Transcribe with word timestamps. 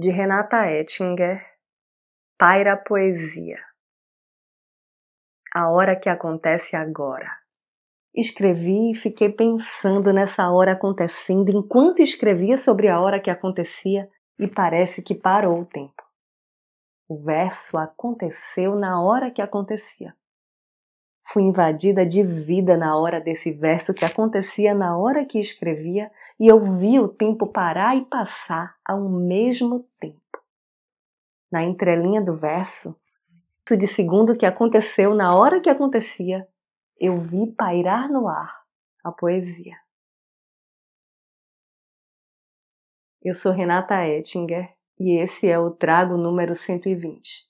de 0.00 0.10
Renata 0.10 0.70
Ettinger, 0.70 1.44
Paira 2.38 2.76
Poesia. 2.76 3.58
A 5.52 5.72
hora 5.72 5.98
que 5.98 6.08
acontece 6.08 6.76
agora. 6.76 7.28
Escrevi 8.14 8.92
e 8.92 8.94
fiquei 8.94 9.32
pensando 9.32 10.12
nessa 10.12 10.52
hora 10.52 10.70
acontecendo 10.70 11.50
enquanto 11.50 11.98
escrevia 12.00 12.56
sobre 12.56 12.86
a 12.88 13.00
hora 13.00 13.18
que 13.18 13.28
acontecia 13.28 14.08
e 14.38 14.46
parece 14.46 15.02
que 15.02 15.16
parou 15.16 15.62
o 15.62 15.66
tempo. 15.66 16.04
O 17.08 17.16
verso 17.16 17.76
aconteceu 17.76 18.76
na 18.76 19.02
hora 19.02 19.32
que 19.32 19.42
acontecia. 19.42 20.14
Fui 21.30 21.42
invadida 21.42 22.06
de 22.06 22.22
vida 22.22 22.74
na 22.74 22.96
hora 22.96 23.20
desse 23.20 23.52
verso 23.52 23.92
que 23.92 24.02
acontecia 24.02 24.74
na 24.74 24.96
hora 24.96 25.26
que 25.26 25.38
escrevia 25.38 26.10
e 26.40 26.48
eu 26.48 26.58
vi 26.78 26.98
o 26.98 27.06
tempo 27.06 27.46
parar 27.46 27.94
e 27.98 28.06
passar 28.06 28.76
ao 28.82 29.06
mesmo 29.10 29.86
tempo. 30.00 30.18
Na 31.52 31.62
entrelinha 31.62 32.22
do 32.22 32.34
verso, 32.34 32.98
de 33.76 33.86
segundo 33.86 34.34
que 34.34 34.46
aconteceu 34.46 35.14
na 35.14 35.36
hora 35.36 35.60
que 35.60 35.68
acontecia, 35.68 36.48
eu 36.98 37.18
vi 37.18 37.46
pairar 37.52 38.08
no 38.10 38.26
ar 38.26 38.62
a 39.04 39.12
poesia. 39.12 39.76
Eu 43.22 43.34
sou 43.34 43.52
Renata 43.52 44.02
Ettinger 44.06 44.74
e 44.98 45.20
esse 45.20 45.46
é 45.46 45.58
o 45.58 45.70
Trago 45.70 46.16
número 46.16 46.56
120. 46.56 47.46